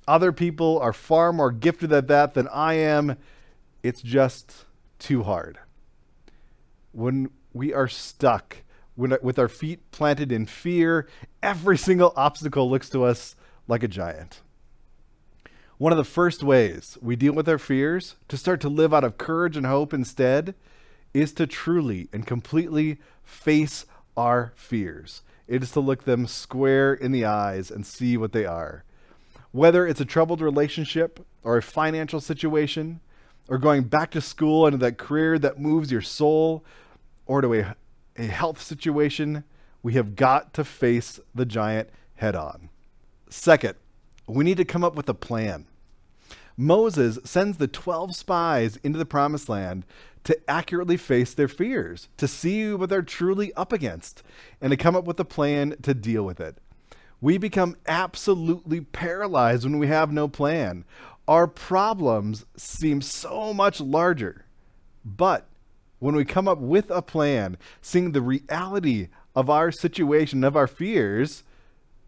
Other 0.06 0.30
people 0.30 0.78
are 0.78 0.92
far 0.92 1.32
more 1.32 1.50
gifted 1.50 1.92
at 1.92 2.06
that 2.06 2.34
than 2.34 2.46
I 2.46 2.74
am. 2.74 3.16
It's 3.82 4.00
just 4.00 4.64
too 5.02 5.24
hard. 5.24 5.58
When 6.92 7.30
we 7.52 7.72
are 7.72 7.88
stuck 7.88 8.58
uh, 9.00 9.16
with 9.22 9.38
our 9.38 9.48
feet 9.48 9.90
planted 9.90 10.30
in 10.30 10.46
fear, 10.46 11.08
every 11.42 11.76
single 11.76 12.12
obstacle 12.16 12.70
looks 12.70 12.88
to 12.90 13.04
us 13.04 13.34
like 13.66 13.82
a 13.82 13.88
giant. 13.88 14.40
One 15.78 15.92
of 15.92 15.98
the 15.98 16.04
first 16.04 16.42
ways 16.42 16.96
we 17.02 17.16
deal 17.16 17.32
with 17.32 17.48
our 17.48 17.58
fears 17.58 18.14
to 18.28 18.36
start 18.36 18.60
to 18.60 18.68
live 18.68 18.94
out 18.94 19.04
of 19.04 19.18
courage 19.18 19.56
and 19.56 19.66
hope 19.66 19.92
instead 19.92 20.54
is 21.12 21.32
to 21.34 21.46
truly 21.46 22.08
and 22.12 22.26
completely 22.26 22.98
face 23.24 23.84
our 24.16 24.52
fears. 24.54 25.22
It 25.48 25.62
is 25.62 25.72
to 25.72 25.80
look 25.80 26.04
them 26.04 26.26
square 26.26 26.94
in 26.94 27.10
the 27.10 27.24
eyes 27.24 27.70
and 27.70 27.84
see 27.84 28.16
what 28.16 28.32
they 28.32 28.44
are. 28.44 28.84
Whether 29.50 29.86
it's 29.86 30.00
a 30.00 30.06
troubled 30.06 30.40
relationship 30.40 31.26
or 31.42 31.56
a 31.56 31.62
financial 31.62 32.20
situation, 32.20 33.00
or 33.48 33.58
going 33.58 33.82
back 33.82 34.10
to 34.12 34.20
school 34.20 34.66
into 34.66 34.78
that 34.78 34.98
career 34.98 35.38
that 35.38 35.60
moves 35.60 35.90
your 35.90 36.02
soul, 36.02 36.64
or 37.26 37.40
to 37.40 37.54
a 37.54 37.76
a 38.16 38.24
health 38.24 38.60
situation, 38.60 39.44
we 39.82 39.94
have 39.94 40.16
got 40.16 40.52
to 40.54 40.64
face 40.64 41.18
the 41.34 41.46
giant 41.46 41.88
head 42.16 42.36
on. 42.36 42.68
Second, 43.28 43.74
we 44.26 44.44
need 44.44 44.56
to 44.58 44.64
come 44.64 44.84
up 44.84 44.94
with 44.94 45.08
a 45.08 45.14
plan. 45.14 45.66
Moses 46.56 47.18
sends 47.24 47.56
the 47.56 47.66
12 47.66 48.14
spies 48.14 48.76
into 48.82 48.98
the 48.98 49.06
promised 49.06 49.48
land 49.48 49.84
to 50.24 50.38
accurately 50.48 50.96
face 50.96 51.34
their 51.34 51.48
fears, 51.48 52.08
to 52.16 52.28
see 52.28 52.72
what 52.72 52.90
they're 52.90 53.02
truly 53.02 53.52
up 53.54 53.72
against, 53.72 54.22
and 54.60 54.70
to 54.70 54.76
come 54.76 54.94
up 54.94 55.04
with 55.04 55.18
a 55.18 55.24
plan 55.24 55.74
to 55.82 55.94
deal 55.94 56.22
with 56.22 56.40
it. 56.40 56.58
We 57.20 57.38
become 57.38 57.76
absolutely 57.86 58.82
paralyzed 58.82 59.64
when 59.64 59.78
we 59.78 59.86
have 59.88 60.12
no 60.12 60.28
plan. 60.28 60.84
Our 61.28 61.46
problems 61.46 62.44
seem 62.56 63.00
so 63.00 63.54
much 63.54 63.80
larger. 63.80 64.44
But 65.04 65.46
when 65.98 66.16
we 66.16 66.24
come 66.24 66.48
up 66.48 66.58
with 66.58 66.90
a 66.90 67.02
plan, 67.02 67.56
seeing 67.80 68.12
the 68.12 68.20
reality 68.20 69.08
of 69.34 69.48
our 69.48 69.70
situation, 69.70 70.42
of 70.44 70.56
our 70.56 70.66
fears, 70.66 71.44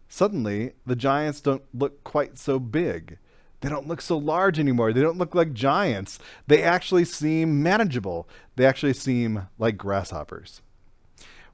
suddenly 0.09 0.73
the 0.85 0.95
giants 0.95 1.41
don't 1.41 1.63
look 1.73 2.03
quite 2.03 2.37
so 2.37 2.59
big. 2.59 3.17
They 3.61 3.69
don't 3.69 3.87
look 3.87 4.01
so 4.01 4.17
large 4.17 4.59
anymore. 4.59 4.93
They 4.93 5.01
don't 5.01 5.17
look 5.17 5.33
like 5.33 5.53
giants. 5.53 6.19
They 6.47 6.61
actually 6.61 7.05
seem 7.05 7.63
manageable. 7.63 8.27
They 8.57 8.65
actually 8.65 8.93
seem 8.93 9.47
like 9.57 9.77
grasshoppers. 9.77 10.61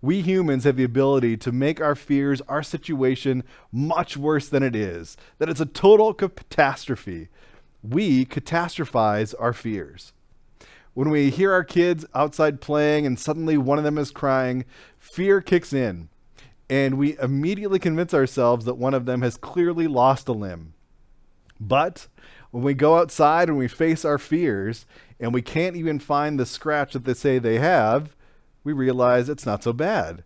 We 0.02 0.22
humans 0.22 0.64
have 0.64 0.78
the 0.78 0.84
ability 0.84 1.38
to 1.38 1.52
make 1.52 1.80
our 1.80 1.96
fears, 1.96 2.42
our 2.50 2.64
situation, 2.64 3.44
much 3.72 4.18
worse 4.18 4.50
than 4.50 4.64
it 4.64 4.76
is, 4.76 5.16
that 5.38 5.48
it's 5.48 5.62
a 5.62 5.66
total 5.66 6.14
catastrophe. 6.14 7.30
We 7.84 8.26
catastrophize 8.26 9.34
our 9.40 9.54
fears. 9.54 10.14
When 10.94 11.10
we 11.10 11.30
hear 11.30 11.52
our 11.52 11.64
kids 11.64 12.06
outside 12.14 12.62
playing 12.62 13.06
and 13.06 13.18
suddenly 13.18 13.58
one 13.58 13.78
of 13.78 13.84
them 13.84 13.98
is 13.98 14.12
crying, 14.12 14.66
fear 15.00 15.42
kicks 15.42 15.74
in, 15.74 16.10
and 16.70 16.98
we 16.98 17.18
immediately 17.18 17.80
convince 17.80 18.14
ourselves 18.14 18.66
that 18.66 18.76
one 18.76 18.94
of 18.94 19.06
them 19.06 19.22
has 19.22 19.38
clearly 19.38 19.88
lost 19.88 20.28
a 20.28 20.34
limb. 20.34 20.74
But 21.60 22.08
when 22.52 22.64
we 22.64 22.74
go 22.74 22.98
outside 22.98 23.48
and 23.48 23.58
we 23.58 23.68
face 23.68 24.04
our 24.04 24.18
fears 24.18 24.86
and 25.20 25.34
we 25.34 25.42
can't 25.42 25.76
even 25.76 26.00
find 26.00 26.40
the 26.40 26.46
scratch 26.46 26.94
that 26.94 27.06
they 27.06 27.14
say 27.14 27.40
they 27.40 27.60
have, 27.60 28.16
we 28.64 28.74
realize 28.74 29.30
it's 29.30 29.46
not 29.46 29.64
so 29.64 29.74
bad. 29.74 30.24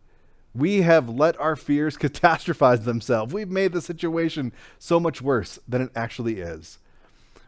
We 0.54 0.82
have 0.82 1.10
let 1.10 1.40
our 1.40 1.56
fears 1.56 1.98
catastrophize 1.98 2.84
themselves. 2.84 3.34
We've 3.34 3.50
made 3.50 3.72
the 3.72 3.82
situation 3.82 4.52
so 4.80 5.00
much 5.00 5.22
worse 5.22 5.60
than 5.68 5.84
it 5.84 5.92
actually 5.96 6.40
is 6.40 6.80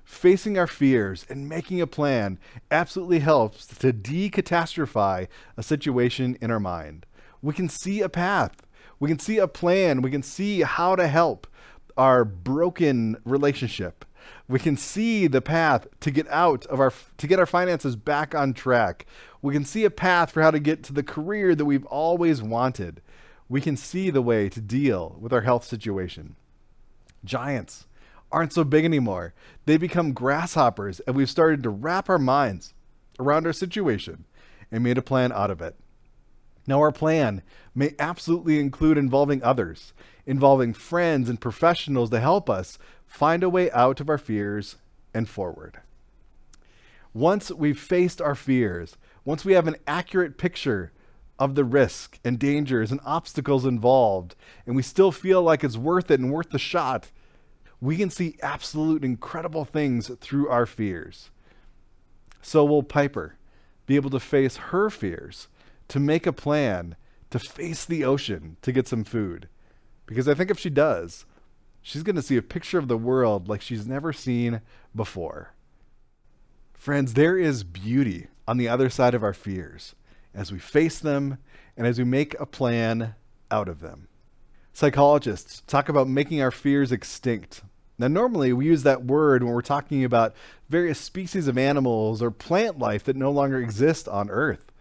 facing 0.08 0.58
our 0.58 0.68
fears 0.68 1.26
and 1.30 1.50
making 1.50 1.82
a 1.82 1.86
plan 1.86 2.40
absolutely 2.72 3.20
helps 3.20 3.68
to 3.68 3.92
decatastrophize 3.92 5.28
a 5.58 5.62
situation 5.62 6.38
in 6.42 6.50
our 6.50 6.62
mind. 6.62 7.06
We 7.42 7.54
can 7.54 7.68
see 7.68 8.02
a 8.02 8.08
path, 8.08 8.66
we 9.02 9.10
can 9.10 9.20
see 9.20 9.38
a 9.38 9.50
plan, 9.50 10.02
we 10.02 10.10
can 10.10 10.24
see 10.24 10.62
how 10.62 10.96
to 10.96 11.10
help 11.10 11.46
our 11.98 12.24
broken 12.24 13.18
relationship. 13.26 14.06
We 14.48 14.60
can 14.60 14.78
see 14.78 15.28
the 15.28 15.42
path 15.42 15.88
to 16.00 16.10
get 16.10 16.28
out 16.30 16.66
of 16.68 16.80
our 16.80 16.94
to 17.18 17.28
get 17.28 17.40
our 17.40 17.46
finances 17.46 17.98
back 17.98 18.34
on 18.34 18.54
track. 18.54 19.06
We 19.42 19.54
can 19.54 19.66
see 19.66 19.84
a 19.84 19.90
path 19.92 20.32
for 20.32 20.42
how 20.42 20.52
to 20.52 20.60
get 20.60 20.84
to 20.84 20.94
the 20.94 21.04
career 21.04 21.54
that 21.54 21.66
we've 21.66 21.86
always 21.86 22.42
wanted. 22.42 23.02
We 23.50 23.60
can 23.60 23.76
see 23.76 24.10
the 24.10 24.22
way 24.22 24.48
to 24.50 24.62
deal 24.62 25.18
with 25.20 25.34
our 25.34 25.42
health 25.42 25.66
situation. 25.66 26.38
Giants 27.26 27.87
aren't 28.32 28.54
so 28.54 28.64
big 28.64 28.86
anymore. 28.86 29.34
They 29.66 29.78
become 29.78 30.14
grasshoppers, 30.14 31.00
and 31.02 31.16
we've 31.16 31.30
started 31.30 31.64
to 31.64 31.70
wrap 31.70 32.10
our 32.10 32.20
minds 32.20 32.74
around 33.20 33.46
our 33.46 33.54
situation 33.54 34.26
and 34.72 34.84
made 34.84 34.98
a 34.98 35.02
plan 35.02 35.32
out 35.32 35.52
of 35.52 35.62
it. 35.62 35.76
Now, 36.68 36.80
our 36.82 36.92
plan 36.92 37.42
may 37.74 37.96
absolutely 37.98 38.60
include 38.60 38.98
involving 38.98 39.42
others, 39.42 39.94
involving 40.26 40.74
friends 40.74 41.30
and 41.30 41.40
professionals 41.40 42.10
to 42.10 42.20
help 42.20 42.50
us 42.50 42.78
find 43.06 43.42
a 43.44 43.50
way 43.50 43.72
out 43.72 44.02
of 44.02 44.10
our 44.10 44.18
fears 44.18 44.76
and 45.14 45.30
forward. 45.30 45.80
Once 47.14 47.50
we've 47.50 47.80
faced 47.80 48.22
our 48.22 48.36
fears, 48.36 48.98
once 49.24 49.46
we 49.46 49.54
have 49.54 49.68
an 49.68 49.78
accurate 49.88 50.38
picture 50.38 50.92
of 51.40 51.56
the 51.56 51.64
risk 51.64 52.20
and 52.26 52.38
dangers 52.38 52.92
and 52.92 53.00
obstacles 53.06 53.66
involved, 53.66 54.36
and 54.66 54.76
we 54.76 54.84
still 54.84 55.12
feel 55.12 55.42
like 55.42 55.64
it's 55.64 55.78
worth 55.78 56.12
it 56.12 56.20
and 56.20 56.32
worth 56.32 56.50
the 56.50 56.60
shot, 56.60 57.12
we 57.80 57.98
can 57.98 58.10
see 58.10 58.38
absolute 58.42 59.04
incredible 59.04 59.66
things 59.66 60.10
through 60.20 60.50
our 60.50 60.66
fears. 60.66 61.30
So 62.42 62.66
will 62.66 62.84
Piper 62.84 63.36
be 63.86 63.96
able 63.96 64.10
to 64.10 64.20
face 64.20 64.58
her 64.58 64.90
fears, 64.90 65.48
to 65.88 66.00
make 66.00 66.28
a 66.28 66.34
plan, 66.34 66.96
to 67.30 67.40
face 67.40 67.86
the 67.86 68.04
ocean 68.04 68.58
to 68.62 68.72
get 68.72 68.88
some 68.88 69.04
food. 69.04 69.48
Because 70.06 70.28
I 70.28 70.34
think 70.34 70.50
if 70.50 70.60
she 70.60 70.70
does, 70.70 71.26
she's 71.82 72.04
going 72.04 72.16
to 72.16 72.22
see 72.22 72.38
a 72.38 72.42
picture 72.42 72.80
of 72.80 72.88
the 72.88 72.98
world 72.98 73.48
like 73.48 73.62
she's 73.62 73.88
never 73.88 74.12
seen 74.14 74.62
before. 74.96 75.54
Friends, 76.74 77.14
there 77.14 77.38
is 77.38 77.64
beauty 77.64 78.28
on 78.48 78.58
the 78.58 78.70
other 78.70 78.90
side 78.90 79.14
of 79.14 79.24
our 79.24 79.34
fears 79.34 79.96
as 80.34 80.52
we 80.52 80.60
face 80.60 81.00
them 81.00 81.38
and 81.76 81.88
as 81.88 81.98
we 81.98 82.04
make 82.04 82.40
a 82.40 82.46
plan 82.46 83.16
out 83.52 83.68
of 83.68 83.82
them. 83.82 84.08
Psychologists 84.74 85.64
talk 85.66 85.90
about 85.90 86.08
making 86.08 86.42
our 86.42 86.52
fears 86.52 86.92
extinct. 86.92 87.64
Now, 88.00 88.08
normally 88.08 88.54
we 88.54 88.66
use 88.66 88.84
that 88.84 89.06
word 89.06 89.44
when 89.44 89.54
we're 89.54 89.62
talking 89.62 90.04
about 90.04 90.36
various 90.70 91.00
species 91.00 91.48
of 91.48 91.58
animals 91.58 92.22
or 92.22 92.30
plant 92.30 92.77
life 92.77 93.04
that 93.06 93.16
no 93.16 93.32
longer 93.32 93.60
exist 93.60 94.08
on 94.08 94.30
Earth. 94.30 94.72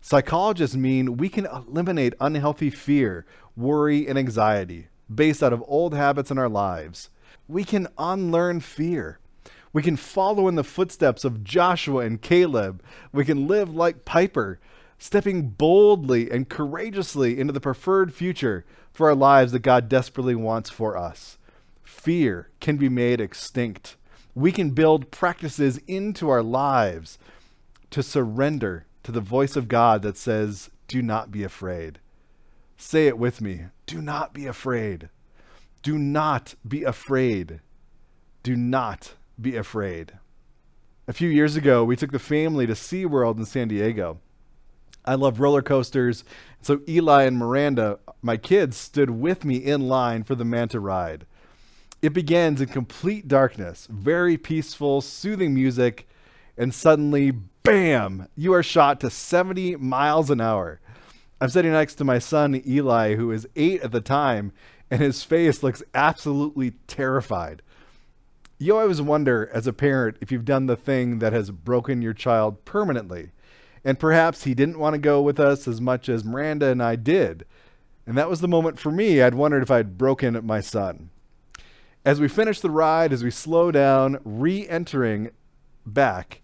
Psychologists 0.00 0.76
mean 0.76 1.16
we 1.16 1.28
can 1.28 1.46
eliminate 1.46 2.14
unhealthy 2.20 2.70
fear, 2.70 3.24
worry, 3.56 4.06
and 4.06 4.18
anxiety 4.18 4.88
based 5.12 5.42
out 5.42 5.52
of 5.52 5.64
old 5.66 5.94
habits 5.94 6.30
in 6.30 6.38
our 6.38 6.48
lives. 6.48 7.08
We 7.48 7.64
can 7.64 7.88
unlearn 7.96 8.60
fear. 8.60 9.18
We 9.72 9.82
can 9.82 9.96
follow 9.96 10.46
in 10.48 10.54
the 10.54 10.64
footsteps 10.64 11.24
of 11.24 11.44
Joshua 11.44 12.04
and 12.04 12.20
Caleb. 12.20 12.82
We 13.12 13.24
can 13.24 13.46
live 13.46 13.74
like 13.74 14.04
Piper, 14.04 14.60
stepping 14.98 15.50
boldly 15.50 16.30
and 16.30 16.48
courageously 16.48 17.38
into 17.38 17.52
the 17.52 17.60
preferred 17.60 18.12
future 18.12 18.66
for 18.92 19.08
our 19.08 19.14
lives 19.14 19.52
that 19.52 19.60
God 19.60 19.88
desperately 19.88 20.34
wants 20.34 20.68
for 20.68 20.96
us. 20.96 21.37
Fear 21.88 22.50
can 22.60 22.76
be 22.76 22.90
made 22.90 23.18
extinct. 23.18 23.96
We 24.34 24.52
can 24.52 24.72
build 24.72 25.10
practices 25.10 25.80
into 25.88 26.28
our 26.28 26.42
lives 26.42 27.18
to 27.90 28.02
surrender 28.02 28.84
to 29.04 29.10
the 29.10 29.22
voice 29.22 29.56
of 29.56 29.68
God 29.68 30.02
that 30.02 30.18
says, 30.18 30.68
Do 30.86 31.00
not 31.00 31.32
be 31.32 31.42
afraid. 31.42 31.98
Say 32.76 33.06
it 33.06 33.18
with 33.18 33.40
me. 33.40 33.64
Do 33.86 34.02
not 34.02 34.34
be 34.34 34.44
afraid. 34.44 35.08
Do 35.82 35.98
not 35.98 36.54
be 36.66 36.84
afraid. 36.84 37.60
Do 38.42 38.54
not 38.54 39.14
be 39.40 39.56
afraid. 39.56 40.12
A 41.08 41.14
few 41.14 41.30
years 41.30 41.56
ago, 41.56 41.84
we 41.84 41.96
took 41.96 42.12
the 42.12 42.18
family 42.18 42.66
to 42.66 42.74
SeaWorld 42.74 43.38
in 43.38 43.46
San 43.46 43.68
Diego. 43.68 44.20
I 45.06 45.14
love 45.14 45.40
roller 45.40 45.62
coasters. 45.62 46.22
So 46.60 46.82
Eli 46.86 47.22
and 47.22 47.38
Miranda, 47.38 47.98
my 48.20 48.36
kids, 48.36 48.76
stood 48.76 49.08
with 49.08 49.46
me 49.46 49.56
in 49.56 49.88
line 49.88 50.22
for 50.22 50.34
the 50.34 50.44
Manta 50.44 50.80
ride. 50.80 51.24
It 52.00 52.12
begins 52.12 52.60
in 52.60 52.68
complete 52.68 53.26
darkness, 53.26 53.88
very 53.90 54.36
peaceful, 54.36 55.00
soothing 55.00 55.52
music, 55.52 56.08
and 56.56 56.72
suddenly, 56.72 57.32
bam, 57.32 58.28
you 58.36 58.52
are 58.54 58.62
shot 58.62 59.00
to 59.00 59.10
70 59.10 59.76
miles 59.76 60.30
an 60.30 60.40
hour. 60.40 60.80
I'm 61.40 61.48
sitting 61.48 61.72
next 61.72 61.96
to 61.96 62.04
my 62.04 62.20
son, 62.20 62.62
Eli, 62.64 63.16
who 63.16 63.32
is 63.32 63.48
eight 63.56 63.82
at 63.82 63.90
the 63.90 64.00
time, 64.00 64.52
and 64.92 65.00
his 65.00 65.24
face 65.24 65.64
looks 65.64 65.82
absolutely 65.92 66.74
terrified. 66.86 67.62
You 68.58 68.76
always 68.76 69.02
wonder, 69.02 69.50
as 69.52 69.66
a 69.66 69.72
parent, 69.72 70.18
if 70.20 70.30
you've 70.30 70.44
done 70.44 70.66
the 70.66 70.76
thing 70.76 71.18
that 71.18 71.32
has 71.32 71.50
broken 71.50 72.00
your 72.00 72.14
child 72.14 72.64
permanently. 72.64 73.30
And 73.84 73.98
perhaps 73.98 74.44
he 74.44 74.54
didn't 74.54 74.78
want 74.78 74.94
to 74.94 74.98
go 74.98 75.20
with 75.20 75.40
us 75.40 75.66
as 75.66 75.80
much 75.80 76.08
as 76.08 76.24
Miranda 76.24 76.66
and 76.66 76.82
I 76.82 76.94
did. 76.94 77.44
And 78.06 78.16
that 78.16 78.30
was 78.30 78.40
the 78.40 78.48
moment 78.48 78.78
for 78.78 78.92
me. 78.92 79.20
I'd 79.20 79.34
wondered 79.34 79.62
if 79.62 79.70
I'd 79.70 79.98
broken 79.98 80.38
my 80.44 80.60
son. 80.60 81.10
As 82.04 82.20
we 82.20 82.28
finish 82.28 82.60
the 82.60 82.70
ride, 82.70 83.12
as 83.12 83.22
we 83.24 83.30
slow 83.30 83.70
down, 83.70 84.18
re 84.24 84.66
entering 84.68 85.30
back, 85.84 86.40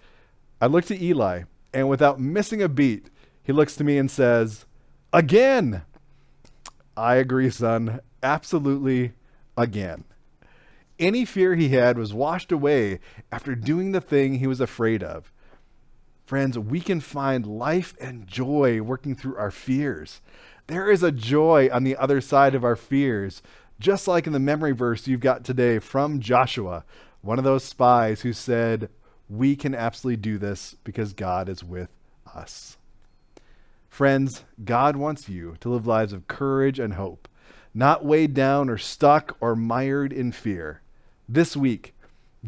I 0.61 0.67
look 0.67 0.85
to 0.87 1.03
Eli, 1.03 1.43
and 1.73 1.89
without 1.89 2.21
missing 2.21 2.63
a 2.63 2.69
beat, 2.69 3.11
he 3.43 3.53
looks 3.53 3.77
to 3.77 3.85
me 3.85 3.99
and 3.99 4.11
says, 4.11 4.67
Again! 5.13 5.83
I 6.97 7.17
agree, 7.17 7.51
son. 7.51 8.01
Absolutely 8.23 9.13
again. 9.57 10.05
Any 10.99 11.25
fear 11.25 11.55
he 11.55 11.71
had 11.71 11.99
was 11.99 12.15
washed 12.15 12.53
away 12.53 13.01
after 13.33 13.55
doing 13.55 13.93
the 13.93 14.01
thing 14.01 14.35
he 14.35 14.47
was 14.47 14.61
afraid 14.61 15.03
of. 15.03 15.33
Friends, 16.25 16.59
we 16.59 16.81
can 16.81 17.01
find 17.01 17.47
life 17.47 17.95
and 18.01 18.27
joy 18.27 18.81
working 18.81 19.15
through 19.15 19.37
our 19.37 19.51
fears. 19.51 20.23
There 20.69 20.91
is 20.91 21.03
a 21.03 21.13
joy 21.13 21.69
on 21.71 21.85
the 21.85 21.97
other 21.97 22.21
side 22.21 22.55
of 22.55 22.65
our 22.65 22.77
fears, 22.77 23.43
just 23.79 24.07
like 24.09 24.27
in 24.27 24.33
the 24.33 24.39
memory 24.39 24.73
verse 24.73 25.07
you've 25.07 25.21
got 25.21 25.45
today 25.45 25.79
from 25.79 26.21
Joshua, 26.21 26.85
one 27.23 27.39
of 27.39 27.45
those 27.45 27.65
spies 27.65 28.23
who 28.23 28.33
said, 28.33 28.89
We 29.29 29.57
can 29.57 29.75
absolutely 29.75 30.19
do 30.19 30.39
this 30.39 30.77
because 30.85 31.13
God 31.13 31.49
is 31.49 31.65
with 31.65 31.91
us. 32.35 32.77
Friends, 33.89 34.45
God 34.65 34.97
wants 34.97 35.29
you 35.29 35.57
to 35.61 35.69
live 35.69 35.87
lives 35.87 36.13
of 36.13 36.29
courage 36.29 36.79
and 36.79 36.95
hope, 36.95 37.29
not 37.73 38.05
weighed 38.05 38.35
down 38.35 38.69
or 38.69 38.79
stuck 38.79 39.37
or 39.41 39.55
mired 39.55 40.13
in 40.13 40.33
fear. 40.33 40.83
This 41.29 41.57
week, 41.57 41.95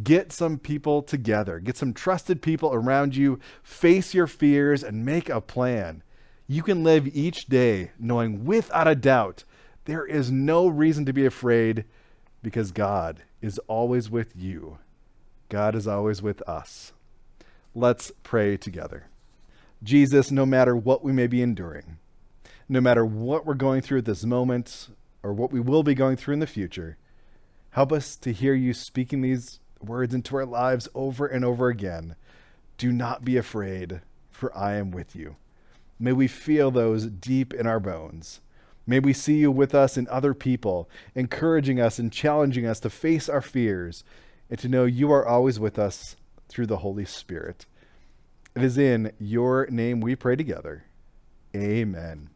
Get 0.03 0.31
some 0.31 0.59
people 0.59 1.03
together, 1.03 1.59
get 1.59 1.77
some 1.77 1.95
trusted 1.95 2.43
people 2.43 2.75
around 2.75 3.17
you, 3.17 3.39
face 3.63 4.13
your 4.13 4.27
fears, 4.27 4.83
and 4.83 5.07
make 5.07 5.31
a 5.31 5.41
plan. 5.41 6.03
You 6.47 6.63
can 6.63 6.85
live 6.85 7.09
each 7.17 7.47
day 7.47 7.93
knowing 7.99 8.45
without 8.45 8.87
a 8.87 8.95
doubt 8.95 9.45
there 9.87 10.05
is 10.05 10.31
no 10.31 10.67
reason 10.67 11.07
to 11.07 11.13
be 11.13 11.25
afraid 11.25 11.85
because 12.43 12.73
God 12.73 13.23
is 13.41 13.59
always 13.67 14.11
with 14.11 14.37
you. 14.37 14.79
God 15.49 15.75
is 15.75 15.87
always 15.87 16.21
with 16.21 16.43
us. 16.49 16.93
Let's 17.75 18.11
pray 18.23 18.57
together. 18.57 19.07
Jesus, 19.83 20.31
no 20.31 20.45
matter 20.45 20.75
what 20.75 21.05
we 21.05 21.13
may 21.13 21.29
be 21.29 21.41
enduring, 21.41 21.99
no 22.69 22.81
matter 22.81 23.05
what 23.05 23.47
we're 23.47 23.55
going 23.55 23.81
through 23.81 23.99
at 23.99 24.05
this 24.07 24.25
moment 24.25 24.89
or 25.23 25.33
what 25.33 25.53
we 25.53 25.61
will 25.61 25.85
be 25.85 25.95
going 25.95 26.17
through 26.17 26.35
in 26.35 26.41
the 26.41 26.47
future, 26.47 26.97
help 27.71 27.93
us 27.93 28.17
to 28.17 28.33
hear 28.33 28.55
you 28.55 28.75
speaking 28.75 29.21
these 29.21 29.61
words 29.81 30.15
into 30.15 30.35
our 30.37 30.47
lives 30.47 30.89
over 30.95 31.27
and 31.27 31.45
over 31.45 31.69
again. 31.69 32.17
Do 32.77 32.93
not 32.93 33.25
be 33.25 33.37
afraid, 33.37 34.01
for 34.31 34.57
I 34.57 34.75
am 34.75 34.91
with 34.91 35.15
you. 35.15 35.37
May 35.99 36.13
we 36.13 36.27
feel 36.27 36.73
those 36.73 37.07
deep 37.07 37.55
in 37.55 37.67
our 37.67 37.81
bones. 37.81 38.41
May 38.87 39.01
we 39.01 39.13
see 39.13 39.37
you 39.37 39.51
with 39.51 39.75
us 39.75 39.97
and 39.97 40.07
other 40.09 40.33
people, 40.33 40.89
encouraging 41.15 41.81
us 41.81 41.99
and 41.99 42.13
challenging 42.13 42.67
us 42.67 42.79
to 42.81 42.91
face 42.91 43.29
our 43.29 43.43
fears 43.43 44.05
and 44.49 44.59
to 44.61 44.69
know 44.69 44.85
you 44.85 45.11
are 45.11 45.27
always 45.27 45.59
with 45.59 45.79
us 45.79 46.17
through 46.49 46.67
the 46.67 46.79
Holy 46.79 47.05
Spirit. 47.05 47.67
It 48.55 48.63
is 48.63 48.79
in 48.79 49.13
your 49.19 49.67
name 49.71 50.01
we 50.01 50.15
pray 50.15 50.37
together. 50.37 50.85
Amen. 51.55 52.31